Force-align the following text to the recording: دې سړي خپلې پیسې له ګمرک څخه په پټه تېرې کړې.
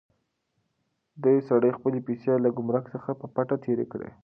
دې 1.23 1.35
سړي 1.49 1.71
خپلې 1.77 1.99
پیسې 2.07 2.33
له 2.43 2.49
ګمرک 2.57 2.85
څخه 2.95 3.11
په 3.19 3.25
پټه 3.35 3.55
تېرې 3.65 3.85
کړې. 3.91 4.09